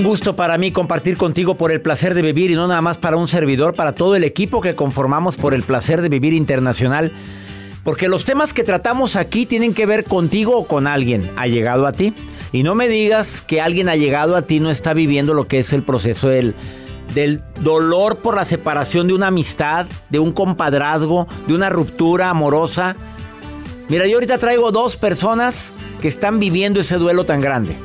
[0.00, 2.96] Un gusto para mí compartir contigo por el placer de vivir y no nada más
[2.96, 7.12] para un servidor, para todo el equipo que conformamos por el placer de vivir internacional.
[7.84, 11.30] Porque los temas que tratamos aquí tienen que ver contigo o con alguien.
[11.36, 12.14] Ha llegado a ti.
[12.50, 15.58] Y no me digas que alguien ha llegado a ti no está viviendo lo que
[15.58, 16.54] es el proceso del,
[17.12, 22.96] del dolor por la separación de una amistad, de un compadrazgo, de una ruptura amorosa.
[23.90, 27.76] Mira, yo ahorita traigo dos personas que están viviendo ese duelo tan grande.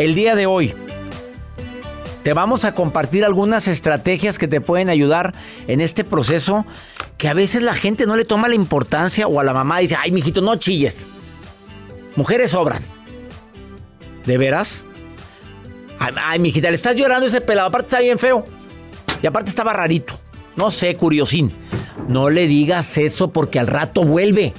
[0.00, 0.72] El día de hoy
[2.24, 5.34] te vamos a compartir algunas estrategias que te pueden ayudar
[5.66, 6.64] en este proceso
[7.18, 9.96] que a veces la gente no le toma la importancia o a la mamá dice,
[9.98, 11.06] ay, mijito, no chilles.
[12.16, 12.82] Mujeres sobran.
[14.24, 14.86] ¿De veras?
[15.98, 18.46] Ay, mijita, le estás llorando ese pelado, aparte está bien feo.
[19.22, 20.18] Y aparte estaba rarito.
[20.56, 21.52] No sé, curiosín.
[22.08, 24.54] No le digas eso porque al rato vuelve.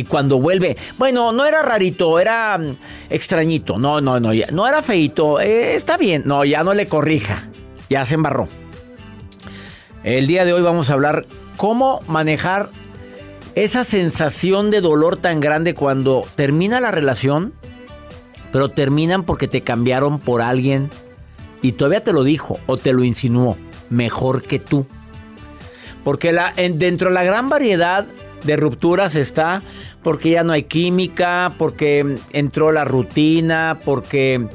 [0.00, 2.76] Y cuando vuelve, bueno, no era rarito, era mm,
[3.10, 3.78] extrañito.
[3.78, 5.40] No, no, no, no era feito.
[5.40, 6.22] eh, está bien.
[6.24, 7.50] No, ya no le corrija.
[7.90, 8.48] Ya se embarró.
[10.02, 11.26] El día de hoy vamos a hablar
[11.58, 12.70] cómo manejar
[13.54, 17.52] esa sensación de dolor tan grande cuando termina la relación,
[18.52, 20.90] pero terminan porque te cambiaron por alguien
[21.60, 23.58] y todavía te lo dijo o te lo insinuó
[23.90, 24.86] mejor que tú.
[26.04, 26.34] Porque
[26.72, 28.06] dentro de la gran variedad
[28.44, 29.62] de rupturas está
[30.02, 34.46] porque ya no hay química, porque entró la rutina, porque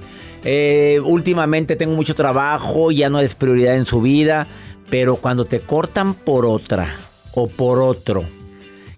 [0.44, 4.48] eh, últimamente tengo mucho trabajo, ya no es prioridad en su vida.
[4.90, 6.96] Pero cuando te cortan por otra
[7.34, 8.24] o por otro,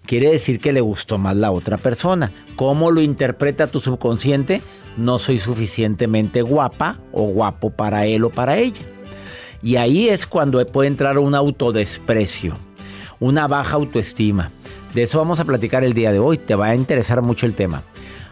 [0.04, 2.30] quiere decir que le gustó más la otra persona.
[2.56, 4.62] ¿Cómo lo interpreta tu subconsciente?
[4.96, 8.82] No soy suficientemente guapa o guapo para él o para ella.
[9.62, 12.54] Y ahí es cuando puede entrar un autodesprecio,
[13.18, 14.50] una baja autoestima.
[14.98, 16.38] De eso vamos a platicar el día de hoy.
[16.38, 17.84] Te va a interesar mucho el tema.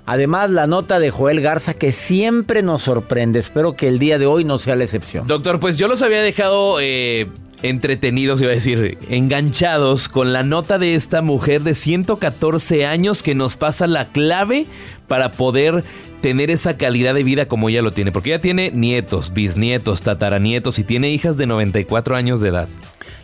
[0.04, 3.38] Además, la nota de Joel Garza que siempre nos sorprende.
[3.38, 5.28] Espero que el día de hoy no sea la excepción.
[5.28, 7.28] Doctor, pues yo los había dejado eh,
[7.62, 13.34] entretenidos, iba a decir, enganchados con la nota de esta mujer de 114 años que
[13.34, 14.66] nos pasa la clave
[15.08, 15.84] para poder
[16.20, 18.12] tener esa calidad de vida como ella lo tiene.
[18.12, 22.68] Porque ella tiene nietos, bisnietos, tataranietos y tiene hijas de 94 años de edad.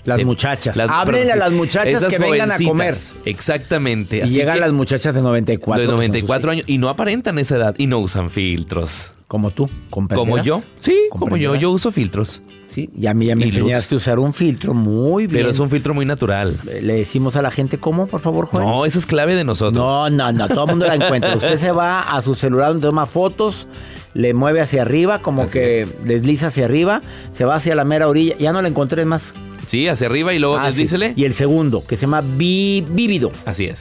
[0.04, 0.76] Las Sí, muchachas.
[0.76, 2.94] las- Háblenle a las muchachas que vengan a comer.
[3.25, 4.23] Exactamente.
[4.26, 5.81] Y llegan las muchachas de 94.
[5.81, 9.12] de que son sus 94 años y no aparentan esa edad y no usan filtros.
[9.32, 10.44] Como tú, Como ¿comprenderás?
[10.44, 10.61] yo.
[10.79, 11.55] Sí, como yo.
[11.55, 12.43] Yo uso filtros.
[12.67, 13.56] Sí, y a mí ya me Y luz.
[13.56, 15.38] enseñaste a usar un filtro muy bien.
[15.40, 16.58] Pero es un filtro muy natural.
[16.82, 18.62] Le decimos a la gente cómo, por favor, Joel.
[18.67, 19.82] No, esa es clave de nosotros.
[19.82, 21.34] No, no, no, todo el mundo la encuentra.
[21.34, 23.69] Usted se va a su celular donde toma fotos,
[24.12, 27.00] le mueve hacia arriba, como Así que desliza hacia arriba,
[27.31, 28.37] se va hacia la mera orilla.
[28.38, 29.32] Ya no la encontré más.
[29.67, 30.73] Sí, hacia arriba y luego Ah, sí.
[30.82, 31.14] deslícele.
[31.17, 33.32] Y el segundo, que se llama vi- vívido.
[33.46, 33.81] Así es.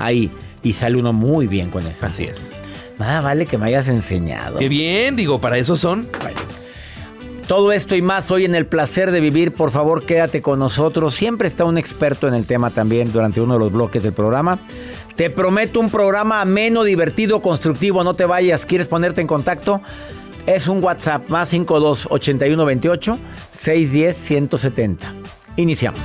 [0.00, 0.28] Ahí.
[0.64, 2.06] Y sale uno muy bien con esa.
[2.06, 2.54] Así es.
[2.98, 4.58] Nada vale que me hayas enseñado.
[4.58, 6.08] Qué bien, digo, para eso son.
[6.20, 6.38] Bueno.
[7.46, 9.54] Todo esto y más hoy en el placer de vivir.
[9.54, 11.14] Por favor, quédate con nosotros.
[11.14, 14.58] Siempre está un experto en el tema también durante uno de los bloques del programa.
[15.16, 18.04] Te prometo un programa ameno, divertido, constructivo.
[18.04, 18.66] No te vayas.
[18.66, 19.80] ¿Quieres ponerte en contacto?
[20.44, 23.18] Es un WhatsApp más 52 81 28
[23.50, 25.14] 610 170.
[25.56, 26.04] Iniciamos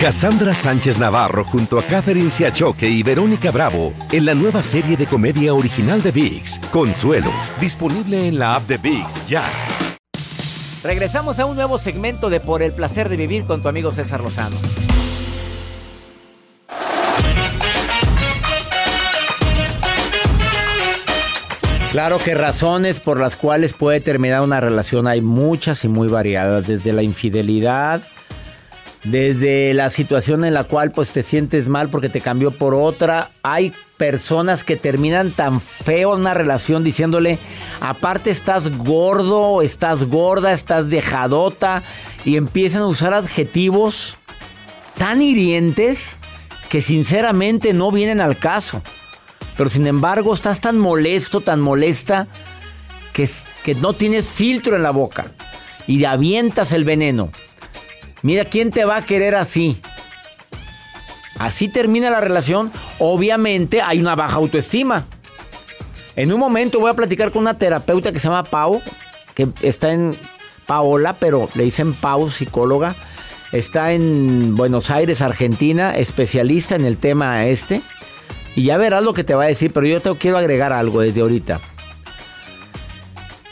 [0.01, 5.05] Cassandra Sánchez Navarro junto a Catherine Siachoque y Verónica Bravo en la nueva serie de
[5.05, 9.47] comedia original de VIX, Consuelo, disponible en la app de VIX ya.
[10.81, 14.21] Regresamos a un nuevo segmento de Por el placer de vivir con tu amigo César
[14.21, 14.57] Lozano.
[21.91, 26.65] Claro que razones por las cuales puede terminar una relación hay muchas y muy variadas,
[26.65, 28.01] desde la infidelidad,
[29.03, 33.31] desde la situación en la cual pues te sientes mal porque te cambió por otra.
[33.41, 37.39] Hay personas que terminan tan feo una relación diciéndole,
[37.79, 41.81] aparte estás gordo, estás gorda, estás dejadota
[42.25, 44.17] y empiezan a usar adjetivos
[44.97, 46.17] tan hirientes
[46.69, 48.81] que sinceramente no vienen al caso.
[49.57, 52.27] Pero sin embargo estás tan molesto, tan molesta
[53.13, 53.27] que,
[53.63, 55.25] que no tienes filtro en la boca
[55.87, 57.31] y avientas el veneno.
[58.23, 59.81] Mira, ¿quién te va a querer así?
[61.39, 62.71] Así termina la relación.
[62.99, 65.05] Obviamente hay una baja autoestima.
[66.15, 68.81] En un momento voy a platicar con una terapeuta que se llama Pau,
[69.33, 70.15] que está en
[70.67, 72.95] Paola, pero le dicen Pau, psicóloga.
[73.51, 77.81] Está en Buenos Aires, Argentina, especialista en el tema este.
[78.55, 81.01] Y ya verás lo que te va a decir, pero yo te quiero agregar algo
[81.01, 81.59] desde ahorita.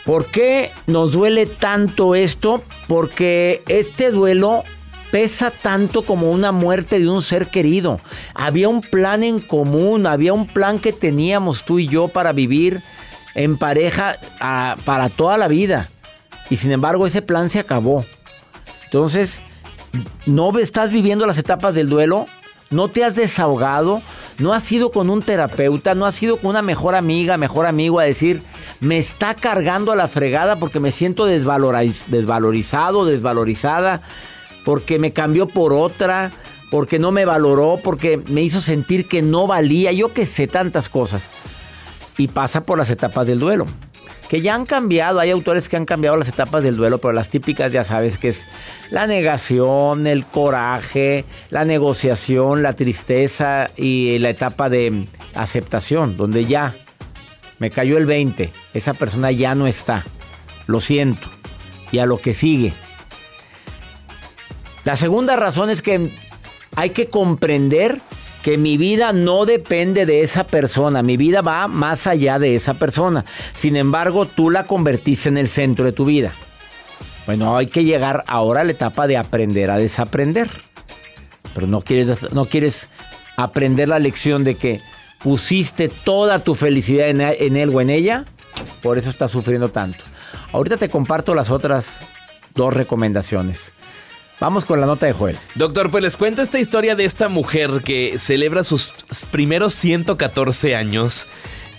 [0.09, 2.63] ¿Por qué nos duele tanto esto?
[2.87, 4.63] Porque este duelo
[5.11, 7.99] pesa tanto como una muerte de un ser querido.
[8.33, 12.81] Había un plan en común, había un plan que teníamos tú y yo para vivir
[13.35, 15.91] en pareja a, para toda la vida.
[16.49, 18.03] Y sin embargo ese plan se acabó.
[18.85, 19.41] Entonces,
[20.25, 22.25] no estás viviendo las etapas del duelo,
[22.71, 24.01] no te has desahogado,
[24.39, 27.99] no has ido con un terapeuta, no has ido con una mejor amiga, mejor amigo
[27.99, 28.41] a decir,
[28.79, 34.01] me está cargando a la fregada porque me siento desvalorizado, desvalorizada,
[34.63, 36.31] porque me cambió por otra,
[36.71, 40.89] porque no me valoró, porque me hizo sentir que no valía, yo que sé tantas
[40.89, 41.31] cosas.
[42.17, 43.65] Y pasa por las etapas del duelo
[44.29, 45.19] que ya han cambiado.
[45.19, 48.29] Hay autores que han cambiado las etapas del duelo, pero las típicas ya sabes que
[48.29, 48.45] es
[48.91, 56.75] la negación, el coraje, la negociación, la tristeza y la etapa de aceptación, donde ya
[57.59, 60.03] me cayó el 20, esa persona ya no está.
[60.67, 61.27] Lo siento.
[61.91, 62.73] Y a lo que sigue.
[64.85, 66.11] La segunda razón es que
[66.75, 67.99] hay que comprender
[68.43, 72.75] que mi vida no depende de esa persona, mi vida va más allá de esa
[72.75, 73.25] persona.
[73.53, 76.31] Sin embargo, tú la convertiste en el centro de tu vida.
[77.25, 80.49] Bueno, hay que llegar ahora a la etapa de aprender a desaprender.
[81.53, 82.89] Pero no quieres, no quieres
[83.35, 84.79] aprender la lección de que
[85.23, 88.25] pusiste toda tu felicidad en, en él o en ella,
[88.81, 90.03] por eso estás sufriendo tanto.
[90.51, 92.01] Ahorita te comparto las otras
[92.55, 93.73] dos recomendaciones.
[94.39, 95.37] Vamos con la nota de Joel.
[95.55, 98.93] Doctor, pues les cuento esta historia de esta mujer que celebra sus
[99.31, 101.27] primeros 114 años.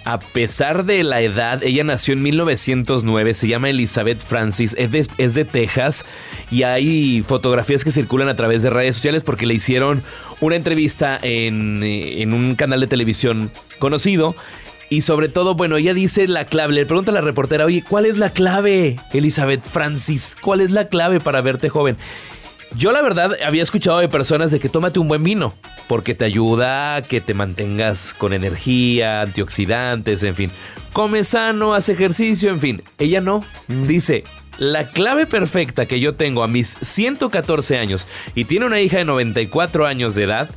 [0.04, 5.44] A pesar de la edad, ella nació en 1909, se llama Elizabeth Francis, es de,
[5.44, 6.06] Texas
[6.50, 10.02] y hay fotografías que circulan a través de redes sociales porque le hicieron
[10.40, 14.34] una entrevista en, en un canal de televisión conocido
[14.92, 18.06] y sobre todo, bueno, ella dice la clave, le pregunta a la reportera, oye, ¿cuál
[18.06, 20.36] es la clave, Elizabeth Francis?
[20.40, 21.96] ¿Cuál es la clave para verte joven?
[22.76, 25.52] Yo la verdad había escuchado de personas de que tómate un buen vino,
[25.88, 30.50] porque te ayuda a que te mantengas con energía, antioxidantes, en fin.
[30.92, 32.82] Come sano, haz ejercicio, en fin.
[32.98, 33.44] Ella no.
[33.66, 33.86] Mm.
[33.86, 34.24] Dice,
[34.58, 39.04] la clave perfecta que yo tengo a mis 114 años y tiene una hija de
[39.04, 40.50] 94 años de edad,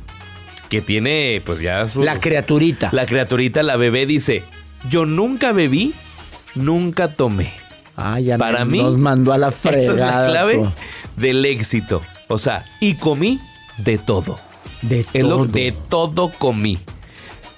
[0.68, 2.02] que tiene pues ya su...
[2.02, 2.90] La criaturita.
[2.92, 4.42] La criaturita, la bebé dice,
[4.88, 5.94] yo nunca bebí,
[6.54, 7.63] nunca tomé.
[7.96, 9.82] Ah, ya Para mí, nos mandó a la fregada.
[9.82, 10.64] Esta es la clave
[11.16, 12.02] del éxito.
[12.28, 13.38] O sea, y comí
[13.78, 14.38] de todo.
[14.82, 15.44] De todo.
[15.46, 16.78] de todo comí.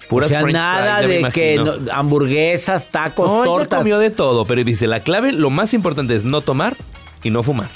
[0.08, 3.80] Puras o sea, nada fries, de que no- hamburguesas, tacos, No, tortas.
[3.80, 6.76] comió de todo, pero dice, la clave, lo más importante es no tomar
[7.24, 7.68] y no fumar.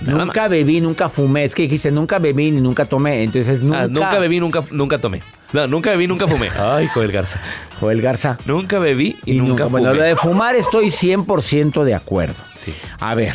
[0.00, 0.50] Nada Nunca más.
[0.50, 1.44] bebí, nunca fumé.
[1.44, 3.22] Es que dijiste nunca bebí ni nunca tomé.
[3.22, 3.82] Entonces nunca.
[3.82, 5.20] Ah, nunca bebí, nunca, nunca tomé.
[5.52, 6.48] No, nunca bebí, nunca fumé.
[6.58, 7.40] Ay, Joel Garza.
[7.80, 8.38] Joel Garza.
[8.44, 9.64] Nunca bebí y, Y nunca, nunca.
[9.64, 9.80] fumé.
[9.80, 12.34] Bueno, lo de fumar estoy 100% de acuerdo.
[12.56, 12.74] Sí.
[13.00, 13.34] A ver,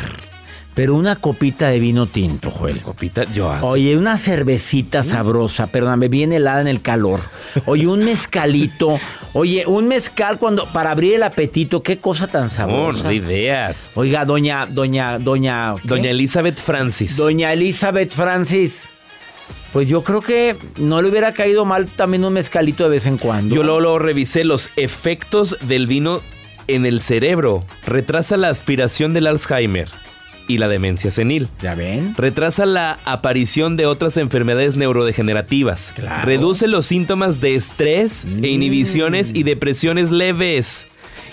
[0.74, 2.80] pero una copita de vino tinto, Joel.
[2.80, 3.64] Copita, yo así.
[3.64, 7.20] Oye, una cervecita sabrosa, perdóname, bien helada en el calor.
[7.66, 8.98] Oye, un mezcalito.
[9.34, 13.04] Oye, un mezcal cuando para abrir el apetito, qué cosa tan sabrosa.
[13.04, 13.88] no de ideas.
[13.94, 15.88] Oiga, doña, doña, doña, ¿qué?
[15.88, 17.16] Doña Elizabeth Francis.
[17.16, 18.90] Doña Elizabeth Francis.
[19.72, 23.18] Pues yo creo que no le hubiera caído mal también un mezcalito de vez en
[23.18, 23.54] cuando.
[23.54, 26.20] Yo luego, luego revisé los efectos del vino
[26.68, 27.64] en el cerebro.
[27.86, 29.88] Retrasa la aspiración del Alzheimer
[30.46, 31.48] y la demencia senil.
[31.60, 32.14] ¿Ya ven?
[32.16, 35.92] Retrasa la aparición de otras enfermedades neurodegenerativas.
[35.94, 36.26] Claro.
[36.26, 40.86] Reduce los síntomas de estrés e inhibiciones y depresiones leves.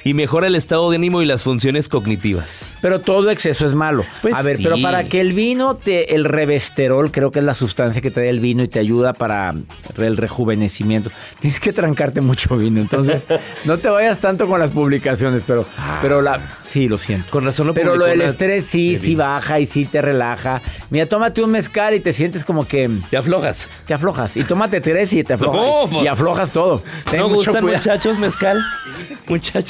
[0.04, 2.74] Y mejora el estado de ánimo y las funciones cognitivas.
[2.82, 4.04] Pero todo exceso es malo.
[4.22, 4.64] Pues a ver, sí.
[4.64, 8.30] pero para que el vino, te, el revesterol, creo que es la sustancia que trae
[8.30, 9.54] el vino y te ayuda para
[9.98, 11.12] el rejuvenecimiento.
[11.40, 12.82] Tienes que trancarte mucho vino.
[12.82, 13.28] Entonces,
[13.66, 15.66] no te vayas tanto con las publicaciones, pero,
[16.02, 17.30] pero la, sí, lo siento.
[17.30, 19.24] Con razón lo Pero lo del estrés sí, de sí vino.
[19.24, 20.62] baja y sí te relaja.
[20.90, 23.70] Mira, tómate un mezcal y te sientes como que Te aflojas.
[23.86, 24.36] te aflojas.
[24.38, 25.62] Y tómate tres y te aflojas.
[25.62, 26.10] No, y pues.
[26.10, 26.84] aflojas todo.
[27.10, 27.78] Ten ¿No mucho gustan cuidado.
[27.84, 28.60] muchachos mezcal?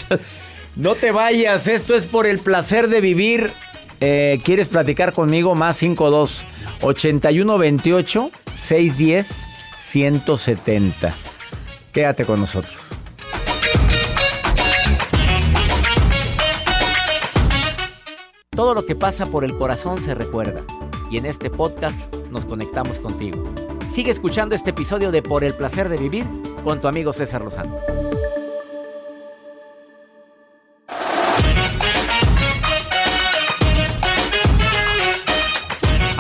[0.10, 0.38] Muchachas.
[0.76, 3.52] No te vayas, esto es por el placer de vivir.
[4.00, 5.54] Eh, ¿Quieres platicar conmigo?
[5.54, 6.46] Más 52
[6.82, 9.46] 81 28 610
[9.78, 11.14] 170.
[11.92, 12.92] Quédate con nosotros.
[18.50, 20.64] Todo lo que pasa por el corazón se recuerda.
[21.10, 23.44] Y en este podcast nos conectamos contigo.
[23.92, 26.26] Sigue escuchando este episodio de Por el placer de vivir
[26.64, 27.78] con tu amigo César Lozano.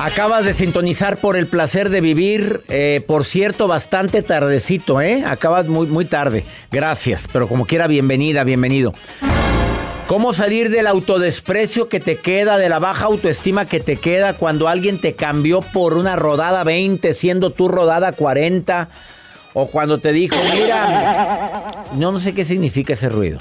[0.03, 2.61] Acabas de sintonizar por el placer de vivir.
[2.69, 5.23] eh, por cierto, bastante tardecito, ¿eh?
[5.27, 6.43] Acabas muy, muy tarde.
[6.71, 8.93] Gracias, pero como quiera, bienvenida, bienvenido.
[10.07, 14.67] ¿Cómo salir del autodesprecio que te queda, de la baja autoestima que te queda cuando
[14.67, 18.89] alguien te cambió por una rodada 20, siendo tú rodada 40?
[19.53, 21.63] O cuando te dijo, mira,
[21.95, 23.37] no, no sé qué significa ese ruido.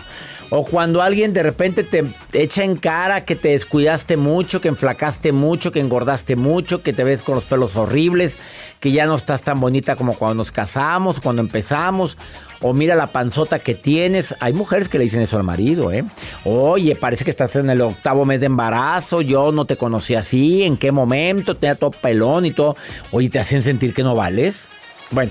[0.50, 5.30] O cuando alguien de repente te echa en cara que te descuidaste mucho, que enflacaste
[5.30, 8.37] mucho, que engordaste mucho, que te ves con los pelos horribles,
[8.80, 12.19] que ya no estás tan bonita como cuando nos casamos, cuando empezamos.
[12.61, 14.35] O mira la panzota que tienes.
[14.40, 16.04] Hay mujeres que le dicen eso al marido, ¿eh?
[16.45, 19.23] Oye, parece que estás en el octavo mes de embarazo.
[19.23, 20.64] Yo no te conocí así.
[20.64, 21.57] ¿En qué momento?
[21.57, 22.76] Tenía todo pelón y todo.
[23.12, 24.69] Oye, ¿te hacen sentir que no vales?
[25.11, 25.30] Bueno.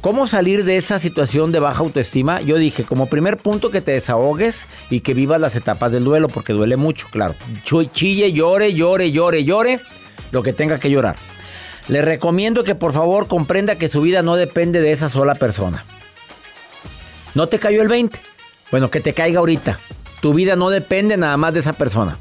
[0.00, 2.40] ¿Cómo salir de esa situación de baja autoestima?
[2.40, 6.28] Yo dije, como primer punto que te desahogues y que vivas las etapas del duelo,
[6.28, 7.34] porque duele mucho, claro.
[7.64, 9.80] Chille, llore, llore, llore, llore,
[10.30, 11.16] lo que tenga que llorar.
[11.88, 15.84] Le recomiendo que por favor comprenda que su vida no depende de esa sola persona.
[17.34, 18.18] ¿No te cayó el 20?
[18.70, 19.78] Bueno, que te caiga ahorita.
[20.20, 22.16] Tu vida no depende nada más de esa persona.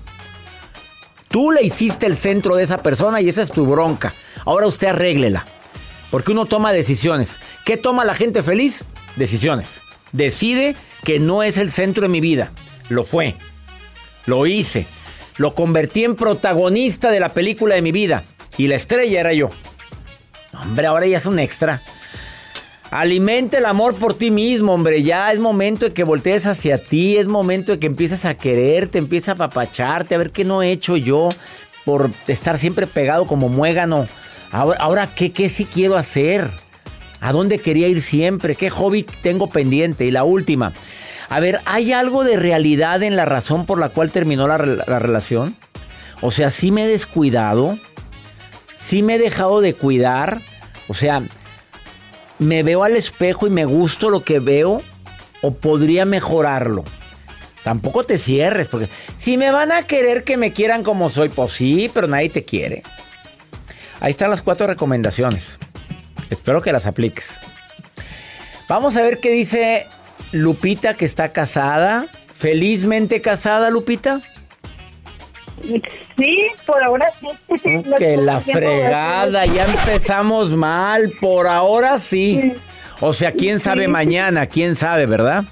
[1.30, 4.14] Tú le hiciste el centro de esa persona y esa es tu bronca.
[4.46, 5.46] Ahora usted arréglela.
[6.12, 7.40] Porque uno toma decisiones.
[7.66, 8.86] ¿Qué toma la gente feliz?
[9.16, 9.82] Decisiones.
[10.12, 12.52] Decide que no es el centro de mi vida.
[12.90, 13.36] Lo fue.
[14.26, 14.86] Lo hice.
[15.38, 18.24] Lo convertí en protagonista de la película de mi vida.
[18.58, 19.50] Y la estrella era yo.
[20.54, 21.82] Hombre, ahora ya es un extra.
[22.92, 25.04] Alimenta el amor por ti mismo, hombre.
[25.04, 27.18] Ya es momento de que voltees hacia ti.
[27.18, 30.72] Es momento de que empieces a quererte, empieces a apapacharte, a ver qué no he
[30.72, 31.30] hecho yo
[31.84, 34.08] por estar siempre pegado como muégano.
[34.56, 36.50] Ahora, ¿qué, ¿qué sí quiero hacer?
[37.20, 38.56] ¿A dónde quería ir siempre?
[38.56, 40.06] ¿Qué hobby tengo pendiente?
[40.06, 40.72] Y la última.
[41.28, 45.58] A ver, ¿hay algo de realidad en la razón por la cual terminó la relación?
[46.22, 47.78] O sea, sí me he descuidado.
[48.74, 50.40] Sí me he dejado de cuidar.
[50.88, 51.22] O sea,
[52.40, 54.82] me veo al espejo y me gusto lo que veo.
[55.42, 56.86] O podría mejorarlo.
[57.64, 61.52] Tampoco te cierres, porque si me van a querer que me quieran como soy, pues
[61.52, 62.84] sí, pero nadie te quiere.
[64.00, 65.60] Ahí están las cuatro recomendaciones.
[66.30, 67.40] Espero que las apliques.
[68.68, 69.86] Vamos a ver qué dice
[70.32, 72.06] Lupita que está casada.
[72.34, 74.22] Felizmente casada, Lupita.
[76.18, 77.28] Sí, por ahora sí.
[77.86, 81.12] No Que la fregada, ya empezamos mal.
[81.22, 82.54] Por ahora sí.
[83.02, 85.46] O sea, quién sabe mañana, quién sabe, ¿verdad?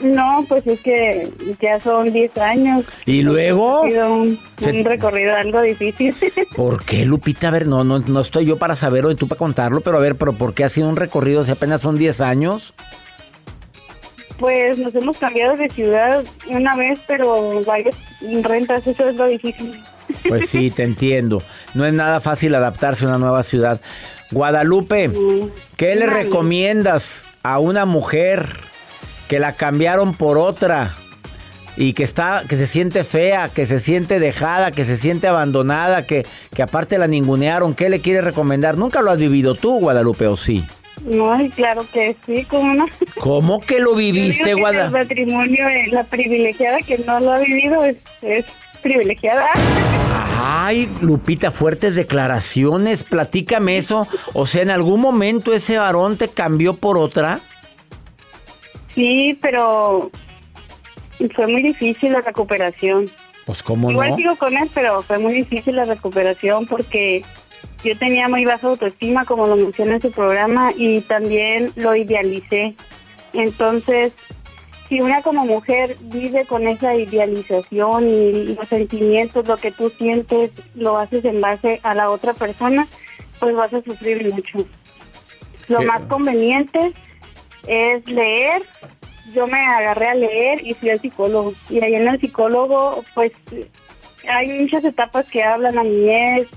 [0.00, 1.28] No, pues es que
[1.60, 2.84] ya son 10 años.
[3.04, 3.82] ¿Y luego?
[3.84, 6.14] Ha sido un, Se- un recorrido algo difícil.
[6.56, 7.48] ¿Por qué, Lupita?
[7.48, 10.00] A ver, no, no, no estoy yo para saberlo y tú para contarlo, pero a
[10.00, 12.74] ver, pero ¿por qué ha sido un recorrido si apenas son 10 años?
[14.38, 17.96] Pues nos hemos cambiado de ciudad una vez, pero varias
[18.42, 19.74] rentas, eso es lo difícil.
[20.28, 21.42] Pues sí, te entiendo.
[21.74, 23.80] No es nada fácil adaptarse a una nueva ciudad.
[24.30, 25.10] Guadalupe,
[25.76, 28.46] ¿qué le recomiendas a una mujer
[29.28, 30.94] que la cambiaron por otra
[31.76, 36.06] y que está, que se siente fea, que se siente dejada, que se siente abandonada,
[36.06, 37.74] que, que aparte la ningunearon?
[37.74, 38.76] ¿Qué le quieres recomendar?
[38.76, 40.64] Nunca lo has vivido tú, Guadalupe, ¿o sí?
[41.04, 42.86] No, claro que sí, como no.
[43.20, 44.98] ¿Cómo que lo viviste, que El Guadalupe?
[44.98, 48.46] matrimonio, eh, la privilegiada que no lo ha vivido es, es
[48.82, 49.46] privilegiada.
[50.40, 53.04] Ay, Lupita, fuertes declaraciones.
[53.04, 54.08] Platícame eso.
[54.34, 57.40] O sea, ¿en algún momento ese varón te cambió por otra?
[58.98, 60.10] Sí, pero
[61.36, 63.08] fue muy difícil la recuperación.
[63.46, 64.16] Pues cómo Igual no.
[64.16, 67.22] sigo con él, pero fue muy difícil la recuperación porque
[67.84, 72.74] yo tenía muy baja autoestima, como lo menciona en su programa, y también lo idealicé.
[73.34, 74.14] Entonces,
[74.88, 80.50] si una como mujer vive con esa idealización y los sentimientos, lo que tú sientes,
[80.74, 82.88] lo haces en base a la otra persona,
[83.38, 84.66] pues vas a sufrir mucho.
[85.68, 85.86] Lo ¿Qué?
[85.86, 86.92] más conveniente
[87.68, 88.62] es leer.
[89.34, 91.52] Yo me agarré a leer y fui al psicólogo.
[91.68, 93.32] Y ahí en el psicólogo, pues
[94.28, 96.48] hay muchas etapas que hablan la niñez,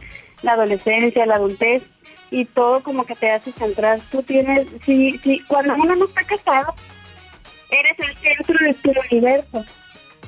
[0.41, 1.83] la adolescencia, la adultez
[2.31, 3.99] y todo como que te hace centrar.
[4.09, 6.73] Tú tienes, si, si cuando uno no está casado,
[7.69, 9.65] eres el centro de tu universo.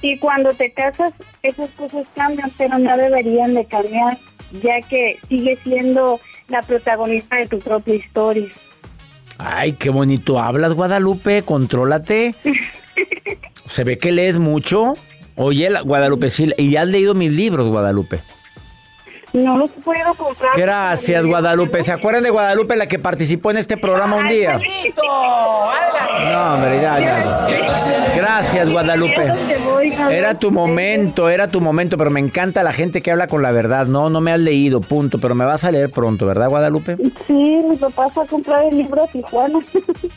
[0.02, 4.18] Y cuando te casas, esas cosas cambian, pero no deberían de cambiar,
[4.62, 8.50] ya que sigues siendo la protagonista de tu propia historia.
[9.38, 11.44] Ay, qué bonito hablas, Guadalupe.
[11.44, 12.36] Contrólate.
[13.66, 14.96] Se ve que lees mucho.
[15.36, 18.22] Oye, Guadalupe, sí, y has leído mis libros, Guadalupe.
[19.34, 20.52] No los puedo comprar.
[20.56, 21.84] Gracias, Guadalupe.
[21.84, 24.60] ¿Se acuerdan de Guadalupe, la que participó en este programa un día?
[26.32, 27.48] No, hombre, ya, ya.
[28.16, 29.28] Gracias, Guadalupe.
[30.12, 33.52] Era tu momento, era tu momento, pero me encanta la gente que habla con la
[33.52, 33.88] verdad.
[33.88, 36.98] No, no me has leído, punto, pero me vas a leer pronto, ¿verdad, Guadalupe?
[37.28, 39.60] Sí, mi papá fue a comprar el libro a Tijuana.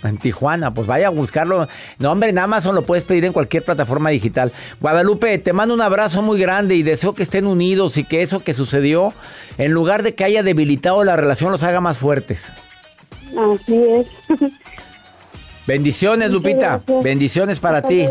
[0.05, 1.67] En Tijuana, pues vaya a buscarlo.
[1.99, 4.53] No, hombre, en Amazon lo puedes pedir en cualquier plataforma digital.
[4.81, 8.41] Guadalupe, te mando un abrazo muy grande y deseo que estén unidos y que eso
[8.41, 9.06] que sucedió,
[9.59, 12.53] en lugar de que haya debilitado la relación, los haga más fuertes.
[13.37, 14.07] Así es.
[15.67, 16.81] Bendiciones, Lupita.
[16.87, 17.03] gracias.
[17.03, 18.09] Bendiciones para Hasta ti.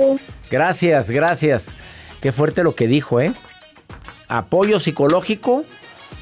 [0.51, 1.73] Gracias, gracias.
[2.21, 3.31] Qué fuerte lo que dijo, ¿eh?
[4.27, 5.63] Apoyo psicológico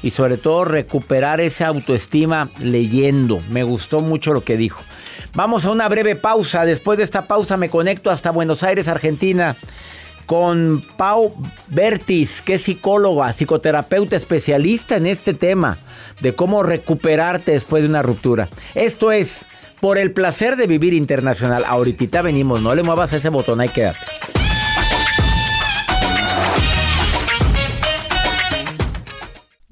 [0.02, 3.40] y sobre todo recuperar esa autoestima leyendo.
[3.50, 4.82] Me gustó mucho lo que dijo.
[5.34, 6.64] Vamos a una breve pausa.
[6.64, 9.56] Después de esta pausa me conecto hasta Buenos Aires, Argentina,
[10.26, 11.34] con Pau
[11.68, 15.78] Bertis, que es psicóloga, psicoterapeuta especialista en este tema
[16.20, 18.48] de cómo recuperarte después de una ruptura.
[18.74, 19.46] Esto es
[19.80, 21.64] por el placer de vivir internacional.
[21.66, 23.98] Ahorita venimos, no le muevas ese botón, ahí quédate.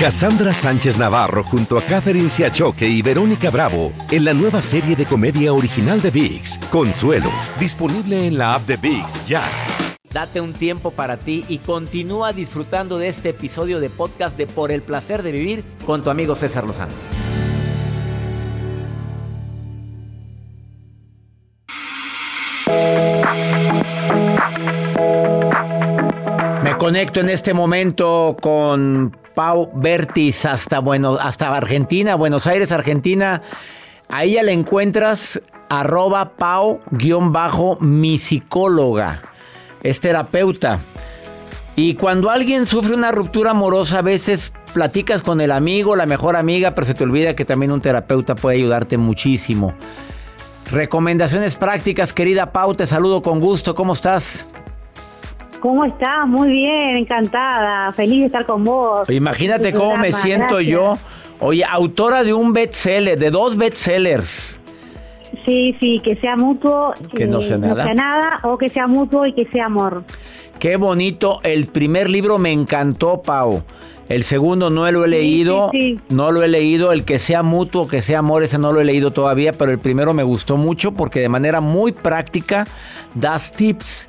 [0.00, 5.04] Cassandra Sánchez Navarro junto a Catherine Siachoque y Verónica Bravo en la nueva serie de
[5.04, 9.42] comedia original de VIX, Consuelo, disponible en la app de VIX ya.
[10.12, 14.70] Date un tiempo para ti y continúa disfrutando de este episodio de podcast de Por
[14.70, 16.92] el placer de vivir con tu amigo César Lozano.
[26.62, 33.40] Me conecto en este momento con Pau Bertis hasta, bueno, hasta Argentina, Buenos Aires, Argentina.
[34.08, 39.22] A ella le encuentras arroba Pau-mi psicóloga.
[39.80, 40.80] Es terapeuta.
[41.76, 46.34] Y cuando alguien sufre una ruptura amorosa, a veces platicas con el amigo, la mejor
[46.34, 49.72] amiga, pero se te olvida que también un terapeuta puede ayudarte muchísimo.
[50.72, 53.76] Recomendaciones prácticas, querida Pau, te saludo con gusto.
[53.76, 54.48] ¿Cómo estás?
[55.60, 56.26] ¿Cómo estás?
[56.26, 59.08] Muy bien, encantada, feliz de estar con vos.
[59.10, 60.72] Imagínate cómo me siento gracias.
[60.72, 60.98] yo.
[61.40, 64.60] Oye, autora de un bestseller, de dos bestsellers.
[65.44, 66.92] Sí, sí, que sea mutuo.
[67.14, 67.74] Que no sea nada.
[67.74, 70.04] No sea nada, o que sea mutuo y que sea amor.
[70.58, 71.40] Qué bonito.
[71.42, 73.62] El primer libro me encantó, Pau.
[74.08, 76.92] El segundo no lo he leído, sí, no lo he leído.
[76.92, 79.78] El que sea mutuo, que sea amor, ese no lo he leído todavía, pero el
[79.78, 82.66] primero me gustó mucho porque de manera muy práctica
[83.14, 84.08] das tips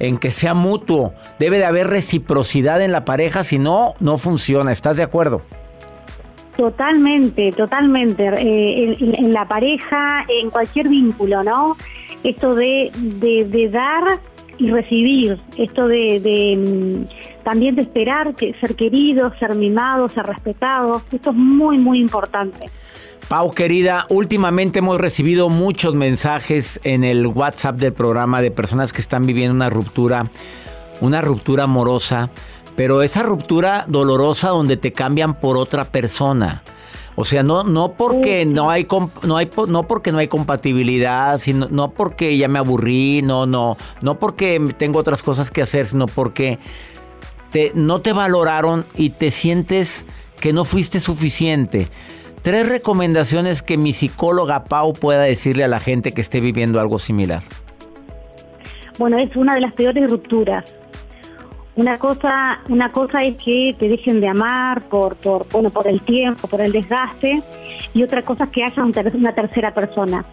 [0.00, 1.14] en que sea mutuo.
[1.38, 4.72] Debe de haber reciprocidad en la pareja, si no, no funciona.
[4.72, 5.42] ¿Estás de acuerdo?
[6.56, 8.26] Totalmente, totalmente.
[8.26, 11.76] Eh, en, la pareja, en cualquier vínculo, ¿no?
[12.24, 14.20] Esto de, de, de dar
[14.58, 20.26] y recibir, esto de, de, mm, también de esperar que ser querido, ser mimado, ser
[20.26, 22.66] respetado, esto es muy, muy importante.
[23.30, 29.00] Pau, querida, últimamente hemos recibido muchos mensajes en el WhatsApp del programa de personas que
[29.00, 30.28] están viviendo una ruptura,
[31.00, 32.30] una ruptura amorosa,
[32.74, 36.64] pero esa ruptura dolorosa donde te cambian por otra persona.
[37.14, 38.88] O sea, no, no porque no hay,
[39.22, 43.76] no hay, no porque no hay compatibilidad, sino, no porque ya me aburrí, no, no,
[44.02, 46.58] no porque tengo otras cosas que hacer, sino porque
[47.52, 50.04] te, no te valoraron y te sientes
[50.40, 51.88] que no fuiste suficiente.
[52.42, 56.98] Tres recomendaciones que mi psicóloga Pau pueda decirle a la gente que esté viviendo algo
[56.98, 57.42] similar.
[58.98, 60.74] Bueno, es una de las peores rupturas.
[61.76, 66.00] Una cosa, una cosa es que te dejen de amar por, por, bueno, por el
[66.02, 67.42] tiempo, por el desgaste,
[67.94, 70.24] y otra cosa es que haya una tercera persona.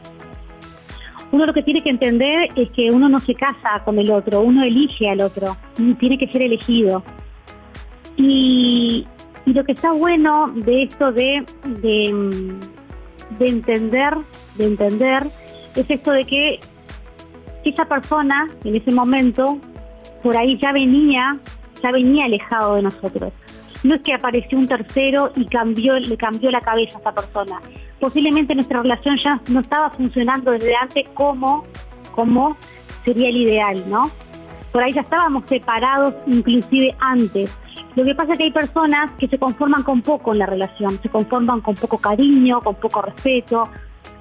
[1.32, 4.42] Uno lo que tiene que entender es que uno no se casa con el otro,
[4.42, 5.58] uno elige al otro,
[6.00, 7.04] tiene que ser elegido.
[8.16, 9.06] Y,
[9.48, 12.54] y lo que está bueno de esto de, de,
[13.40, 14.14] de entender,
[14.58, 15.24] de entender,
[15.74, 16.60] es esto de que
[17.64, 19.58] esa persona en ese momento
[20.22, 21.40] por ahí ya venía,
[21.82, 23.32] ya venía alejado de nosotros.
[23.84, 27.62] No es que apareció un tercero y cambió, le cambió la cabeza a esa persona.
[28.02, 31.64] Posiblemente nuestra relación ya no estaba funcionando desde antes como,
[32.14, 32.58] como
[33.06, 34.12] sería el ideal, ¿no?
[34.74, 37.50] Por ahí ya estábamos separados inclusive antes.
[37.98, 41.00] Lo que pasa es que hay personas que se conforman con poco en la relación,
[41.02, 43.68] se conforman con poco cariño, con poco respeto,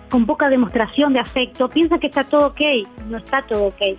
[0.08, 2.60] con poca demostración de afecto, piensan que está todo ok,
[3.10, 3.98] no está todo ok.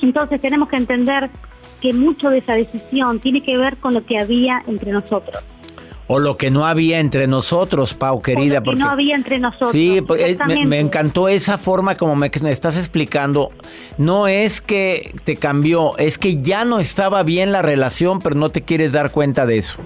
[0.00, 1.28] Entonces tenemos que entender
[1.82, 5.42] que mucho de esa decisión tiene que ver con lo que había entre nosotros.
[6.12, 8.56] O lo que no había entre nosotros, Pau, querida.
[8.56, 9.70] Lo que porque no había entre nosotros.
[9.70, 13.52] Sí, pues, eh, me, encantó esa forma como me, me estás explicando.
[13.96, 18.50] No es que te cambió, es que ya no estaba bien la relación, pero no
[18.50, 19.84] te quieres dar cuenta de eso.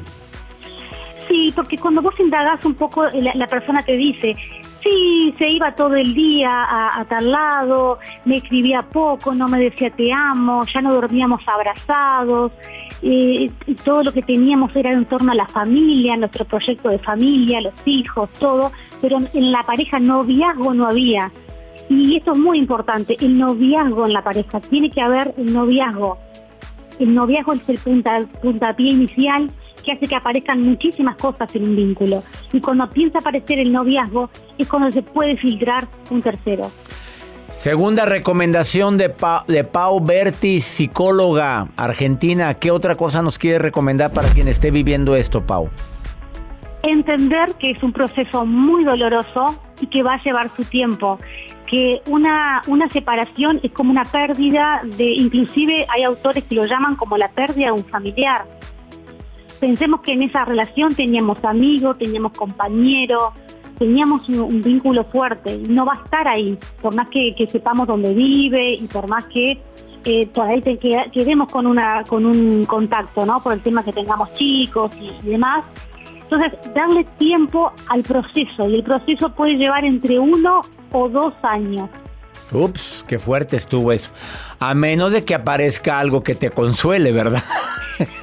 [1.29, 4.35] Sí, porque cuando vos indagas un poco, la, la persona te dice,
[4.83, 9.59] sí, se iba todo el día a, a tal lado, me escribía poco, no me
[9.59, 12.53] decía te amo, ya no dormíamos abrazados,
[13.03, 13.51] eh,
[13.85, 17.75] todo lo que teníamos era en torno a la familia, nuestro proyecto de familia, los
[17.85, 21.31] hijos, todo, pero en la pareja noviazgo no había.
[21.89, 26.19] Y esto es muy importante, el noviazgo en la pareja, tiene que haber el noviazgo.
[26.99, 29.51] El noviazgo es el punta, puntapié inicial
[29.85, 32.23] que hace que aparezcan muchísimas cosas en un vínculo.
[32.53, 36.65] Y cuando piensa aparecer el noviazgo es cuando se puede filtrar un tercero.
[37.55, 42.55] Segunda recomendación de, Pa- de Pau Berti, psicóloga argentina.
[42.55, 45.71] ¿Qué otra cosa nos quiere recomendar para quien esté viviendo esto, Pau?
[46.83, 51.21] Entender que es un proceso muy doloroso y que va a llevar su tiempo.
[51.69, 56.97] Que una, una separación es como una pérdida de, inclusive hay autores que lo llaman
[56.97, 58.45] como la pérdida de un familiar.
[59.61, 63.33] Pensemos que en esa relación teníamos amigos, teníamos compañeros,
[63.79, 68.13] teníamos un, vínculo fuerte y no va a estar ahí, por más que, sepamos dónde
[68.13, 69.61] vive y por más que
[70.05, 73.43] eh, por ahí quedemos con, una, con un contacto, ¿no?
[73.43, 75.65] Por el tema que tengamos chicos y demás.
[76.23, 80.61] Entonces, darle tiempo al proceso y el proceso puede llevar entre uno
[80.93, 81.89] o dos años.
[82.53, 84.11] Ups, qué fuerte estuvo eso.
[84.71, 87.43] A menos de que aparezca algo que te consuele, ¿verdad?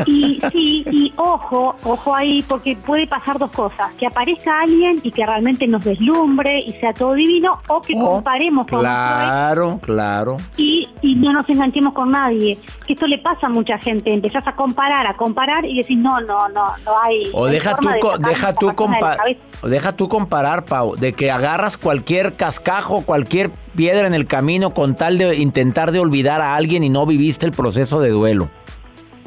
[0.05, 5.11] Y sí, y ojo, ojo ahí, porque puede pasar dos cosas, que aparezca alguien y
[5.11, 10.37] que realmente nos deslumbre y sea todo divino, o que Oh, comparemos con Claro, claro.
[10.57, 12.57] y, y no nos enganchemos con nadie.
[12.85, 16.19] Que esto le pasa a mucha gente, empezás a comparar, a comparar y decís, no,
[16.19, 17.29] no, no, no hay...
[17.33, 20.95] O no hay deja tú, de co- deja tú de o deja tú comparar, Pau,
[20.95, 25.99] de que agarras cualquier cascajo, cualquier piedra en el camino con tal de intentar de
[25.99, 28.49] olvidar a alguien y no viviste el proceso de duelo.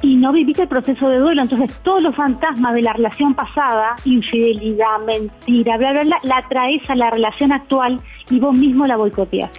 [0.03, 1.43] y no viviste el proceso de duelo.
[1.43, 6.83] Entonces, todos los fantasmas de la relación pasada, infidelidad, mentira, bla, bla, bla, la traes
[6.91, 9.51] a la relación actual y vos mismo la boicoteás.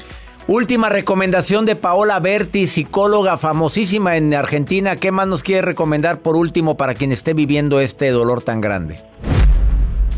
[0.48, 4.96] Última recomendación de Paola Berti, psicóloga famosísima en Argentina.
[4.96, 8.98] ¿Qué más nos quiere recomendar por último para quien esté viviendo este dolor tan grande?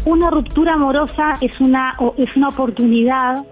[0.03, 3.45] Una ruptura amorosa es una, es una oportunidad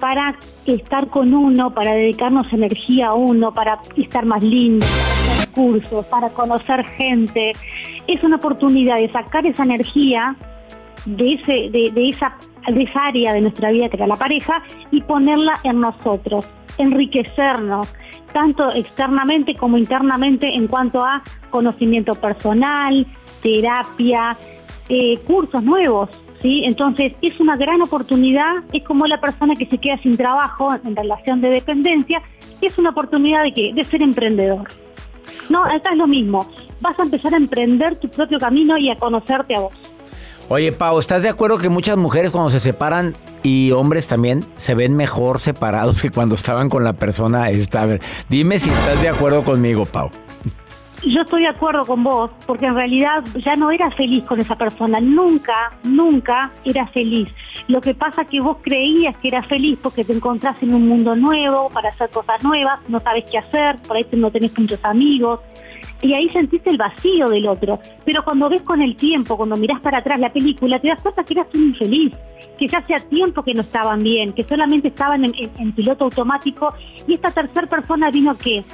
[0.00, 5.50] para estar con uno, para dedicarnos energía a uno, para estar más lindo, para hacer
[5.52, 7.52] cursos, para conocer gente.
[8.06, 10.36] Es una oportunidad de sacar esa energía
[11.04, 14.62] de, ese, de, de esa, de esa área de nuestra vida que era la pareja
[14.90, 17.88] y ponerla en nosotros, enriquecernos,
[18.32, 23.06] tanto externamente como internamente en cuanto a conocimiento personal,
[23.42, 24.36] terapia,
[24.88, 26.22] eh, cursos nuevos.
[26.42, 26.62] ¿Sí?
[26.64, 30.96] Entonces es una gran oportunidad, es como la persona que se queda sin trabajo en
[30.96, 32.22] relación de dependencia,
[32.60, 34.68] es una oportunidad de, que, de ser emprendedor.
[35.48, 36.46] No, acá es lo mismo,
[36.80, 39.72] vas a empezar a emprender tu propio camino y a conocerte a vos.
[40.50, 44.74] Oye, Pau, ¿estás de acuerdo que muchas mujeres cuando se separan y hombres también se
[44.74, 47.82] ven mejor separados que cuando estaban con la persona esta?
[47.82, 50.10] A ver, dime si estás de acuerdo conmigo, Pau.
[51.06, 54.56] Yo estoy de acuerdo con vos, porque en realidad ya no era feliz con esa
[54.56, 57.28] persona, nunca, nunca era feliz.
[57.68, 60.88] Lo que pasa es que vos creías que era feliz porque te encontrás en un
[60.88, 64.84] mundo nuevo, para hacer cosas nuevas, no sabes qué hacer, por ahí no tenés muchos
[64.84, 65.38] amigos,
[66.02, 67.78] y ahí sentiste el vacío del otro.
[68.04, 71.22] Pero cuando ves con el tiempo, cuando mirás para atrás la película, te das cuenta
[71.22, 72.12] que eras un infeliz,
[72.58, 76.74] que ya hacía tiempo que no estaban bien, que solamente estaban en, en- piloto automático,
[77.06, 78.64] y esta tercera persona vino ¿qué?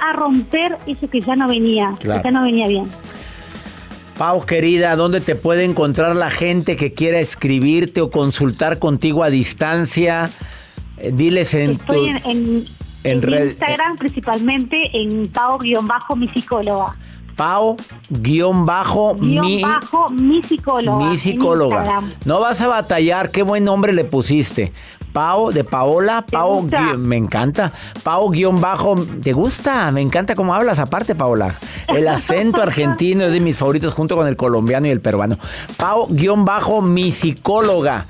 [0.00, 2.22] A romper eso que ya no venía, Claro.
[2.22, 2.88] que ya no venía bien.
[4.16, 9.30] Pau, querida, ¿dónde te puede encontrar la gente que quiera escribirte o consultar contigo a
[9.30, 10.30] distancia?
[10.96, 11.92] Eh, diles en tu...
[11.92, 12.64] Estoy en, en-
[13.04, 16.96] en en Instagram principalmente en Pau-mi psicóloga.
[17.38, 17.76] Pau,
[18.10, 21.06] guion bajo, Guión mi, bajo mi psicóloga.
[21.06, 22.00] mi psicóloga.
[22.24, 24.72] No vas a batallar, qué buen nombre le pusiste.
[25.12, 27.70] Pau de Paola, Pau, guión- me encanta.
[28.02, 29.90] Pau guion bajo, ¿te gusta?
[29.92, 31.54] Me encanta cómo hablas aparte, Paola.
[31.86, 35.38] El acento argentino es de mis favoritos junto con el colombiano y el peruano.
[35.76, 38.06] Pau guion bajo, mi psicóloga.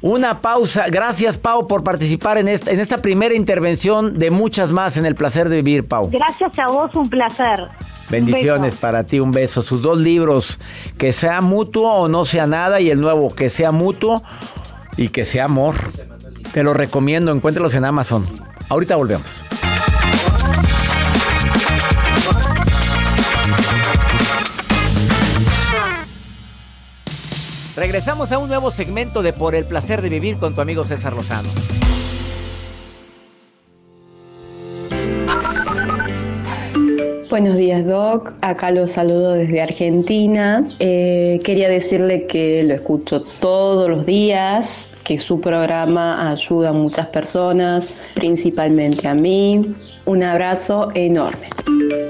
[0.00, 0.86] Una pausa.
[0.88, 5.14] Gracias, Pau, por participar en esta, en esta primera intervención de muchas más en el
[5.14, 6.10] placer de vivir, Pau.
[6.10, 7.68] Gracias a vos, un placer.
[8.12, 8.80] Bendiciones beso.
[8.80, 9.62] para ti, un beso.
[9.62, 10.60] Sus dos libros,
[10.98, 14.22] que sea mutuo o no sea nada, y el nuevo, que sea mutuo
[14.98, 15.74] y que sea amor.
[16.52, 18.26] Te lo recomiendo, encuéntralos en Amazon.
[18.68, 19.44] Ahorita volvemos.
[27.74, 31.14] Regresamos a un nuevo segmento de Por el placer de vivir con tu amigo César
[31.14, 31.48] Lozano.
[37.32, 38.34] Buenos días, Doc.
[38.42, 40.62] Acá los saludo desde Argentina.
[40.80, 47.06] Eh, quería decirle que lo escucho todos los días, que su programa ayuda a muchas
[47.08, 49.60] personas, principalmente a mí.
[50.04, 51.46] Un abrazo enorme.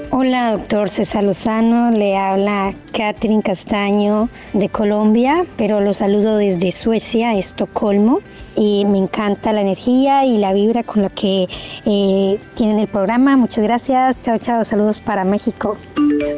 [0.09, 1.91] Hola, doctor César Lozano.
[1.91, 8.19] Le habla Catherine Castaño de Colombia, pero lo saludo desde Suecia, Estocolmo.
[8.55, 11.47] Y me encanta la energía y la vibra con la que
[11.85, 13.37] eh, tienen el programa.
[13.37, 14.19] Muchas gracias.
[14.21, 14.63] Chao, chao.
[14.63, 15.77] Saludos para México.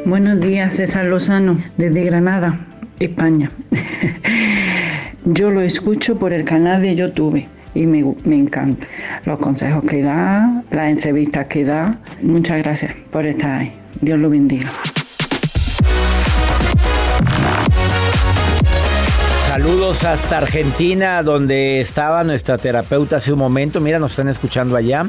[0.04, 2.60] Buenos días, César Lozano, desde Granada,
[3.00, 3.50] España.
[5.24, 8.86] Yo lo escucho por el canal de YouTube y me, me encanta.
[9.24, 11.96] Los consejos que da, las entrevistas que da.
[12.22, 13.72] Muchas gracias por estar ahí.
[14.00, 14.70] Dios lo bendiga.
[19.48, 23.80] Saludos hasta Argentina, donde estaba nuestra terapeuta hace un momento.
[23.80, 25.08] Mira, nos están escuchando allá.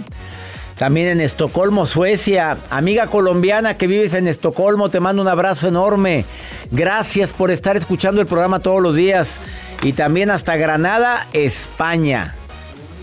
[0.77, 2.59] También en Estocolmo, Suecia.
[2.69, 6.23] Amiga colombiana que vives en Estocolmo, te mando un abrazo enorme.
[6.69, 9.39] Gracias por estar escuchando el programa todos los días.
[9.81, 12.35] Y también hasta Granada, España.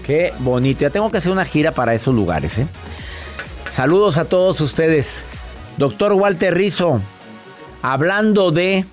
[0.06, 0.82] Qué bonito.
[0.82, 2.58] Ya tengo que hacer una gira para esos lugares.
[2.58, 2.68] ¿eh?
[3.68, 5.24] Saludos a todos ustedes.
[5.76, 7.00] Doctor Walter Rizzo,
[7.82, 8.84] hablando de...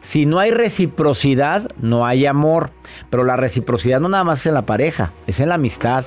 [0.00, 2.70] Si no hay reciprocidad, no hay amor.
[3.10, 6.04] Pero la reciprocidad no nada más es en la pareja, es en la amistad.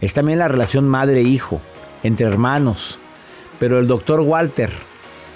[0.00, 1.60] Es también la relación madre-hijo,
[2.02, 2.98] entre hermanos.
[3.58, 4.70] Pero el doctor Walter,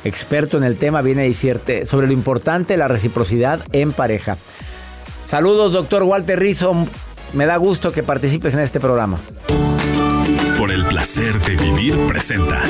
[0.04, 4.38] experto en el tema, viene a decirte sobre lo importante de la reciprocidad en pareja.
[5.24, 6.86] Saludos, doctor Walter Rizzo.
[7.32, 9.18] Me da gusto que participes en este programa.
[10.58, 12.60] Por el placer de vivir presenta.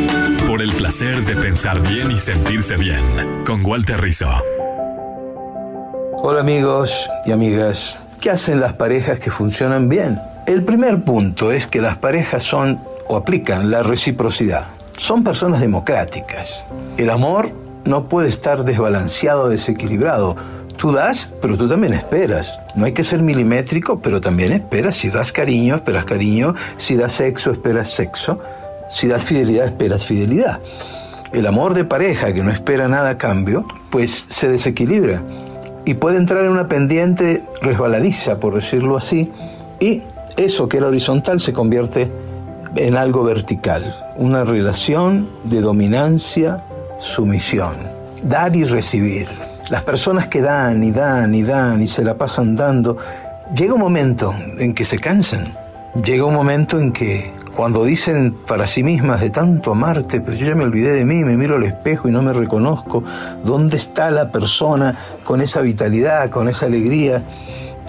[0.47, 3.45] Por el placer de pensar bien y sentirse bien.
[3.45, 4.29] Con Walter Rizzo.
[6.25, 8.01] Hola amigos y amigas.
[8.21, 10.19] ¿Qué hacen las parejas que funcionan bien?
[10.47, 14.67] El primer punto es que las parejas son o aplican la reciprocidad.
[14.99, 16.65] Son personas democráticas.
[16.97, 17.53] El amor
[17.85, 20.37] no puede estar desbalanceado, desequilibrado.
[20.77, 22.53] Tú das, pero tú también esperas.
[22.75, 24.97] No hay que ser milimétrico, pero también esperas.
[24.97, 26.55] Si das cariño, esperas cariño.
[26.77, 28.41] Si das sexo, esperas sexo.
[28.91, 30.61] Si das fidelidad, esperas fidelidad.
[31.33, 35.23] El amor de pareja que no espera nada a cambio, pues se desequilibra
[35.85, 39.31] y puede entrar en una pendiente resbaladiza, por decirlo así,
[39.81, 40.03] y
[40.37, 42.11] eso que era horizontal se convierte
[42.75, 46.65] en algo vertical, una relación de dominancia,
[46.99, 47.75] sumisión,
[48.23, 49.29] dar y recibir.
[49.69, 52.97] Las personas que dan y dan y dan y se la pasan dando,
[53.55, 55.53] llega un momento en que se cansan,
[56.03, 60.47] llega un momento en que cuando dicen para sí mismas de tanto amarte, pero yo
[60.47, 63.05] ya me olvidé de mí, me miro al espejo y no me reconozco,
[63.45, 67.23] ¿dónde está la persona con esa vitalidad, con esa alegría?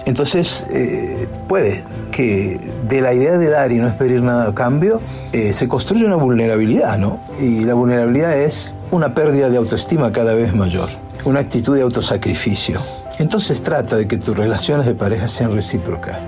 [0.06, 5.00] Entonces, eh, puede que de la idea de dar y no esperar nada a cambio,
[5.32, 7.20] eh, se construye una vulnerabilidad, ¿no?
[7.40, 10.90] Y la vulnerabilidad es una pérdida de autoestima cada vez mayor,
[11.24, 12.80] una actitud de autosacrificio.
[13.18, 16.18] Entonces trata de que tus relaciones de pareja sean recíprocas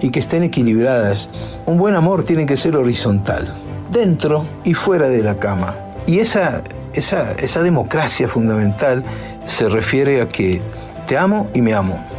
[0.00, 1.30] y que estén equilibradas.
[1.66, 3.52] Un buen amor tiene que ser horizontal,
[3.90, 5.74] dentro y fuera de la cama.
[6.06, 9.04] Y esa, esa, esa democracia fundamental
[9.46, 10.60] se refiere a que
[11.06, 12.11] te amo y me amo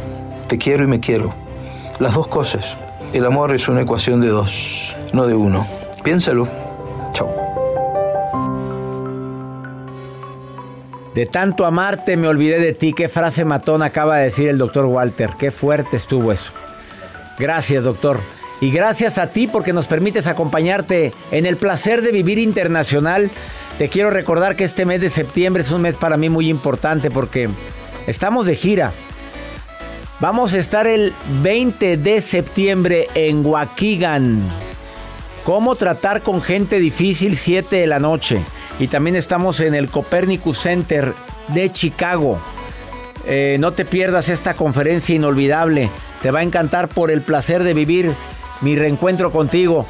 [0.58, 1.34] quiero y me quiero.
[1.98, 2.76] Las dos cosas.
[3.12, 5.66] El amor es una ecuación de dos, no de uno.
[6.02, 6.48] Piénsalo.
[7.12, 7.32] Chao.
[11.14, 12.92] De tanto amarte me olvidé de ti.
[12.92, 15.30] Qué frase matón acaba de decir el doctor Walter.
[15.38, 16.52] Qué fuerte estuvo eso.
[17.38, 18.20] Gracias, doctor.
[18.60, 23.30] Y gracias a ti porque nos permites acompañarte en el placer de vivir internacional.
[23.78, 27.10] Te quiero recordar que este mes de septiembre es un mes para mí muy importante
[27.10, 27.48] porque
[28.06, 28.92] estamos de gira.
[30.24, 34.40] Vamos a estar el 20 de septiembre en Waukegan.
[35.44, 37.36] ¿Cómo tratar con gente difícil?
[37.36, 38.40] 7 de la noche.
[38.78, 41.12] Y también estamos en el Copernicus Center
[41.48, 42.38] de Chicago.
[43.26, 45.90] Eh, no te pierdas esta conferencia inolvidable.
[46.22, 48.10] Te va a encantar por el placer de vivir
[48.62, 49.84] mi reencuentro contigo.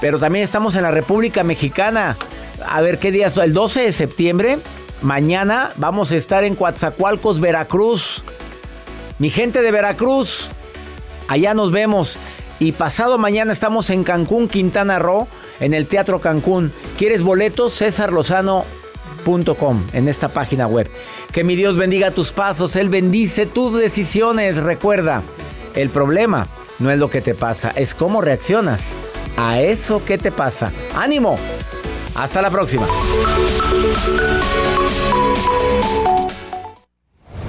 [0.00, 2.16] Pero también estamos en la República Mexicana.
[2.66, 3.36] A ver qué día es.
[3.36, 4.58] El 12 de septiembre,
[5.02, 8.24] mañana, vamos a estar en Coatzacoalcos, Veracruz.
[9.18, 10.50] Mi gente de Veracruz,
[11.26, 12.18] allá nos vemos.
[12.60, 15.28] Y pasado mañana estamos en Cancún, Quintana Roo,
[15.60, 16.72] en el Teatro Cancún.
[16.96, 17.72] ¿Quieres boletos?
[17.74, 20.90] CésarLozano.com en esta página web.
[21.32, 24.56] Que mi Dios bendiga tus pasos, Él bendice tus decisiones.
[24.56, 25.22] Recuerda,
[25.74, 28.94] el problema no es lo que te pasa, es cómo reaccionas
[29.36, 30.72] a eso que te pasa.
[30.94, 31.38] ¡Ánimo!
[32.14, 32.86] Hasta la próxima.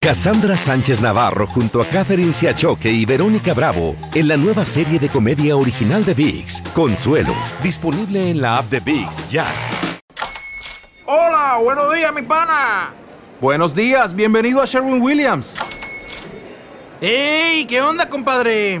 [0.00, 5.08] Cassandra Sánchez Navarro junto a Catherine Siachoque y Verónica Bravo en la nueva serie de
[5.08, 9.46] comedia original de VIX, Consuelo, disponible en la app de VIX ya.
[11.04, 12.92] Hola, buenos días, mi pana.
[13.40, 15.56] Buenos días, bienvenido a Sherwin Williams.
[17.00, 17.66] ¡Ey!
[17.66, 18.80] ¿Qué onda, compadre?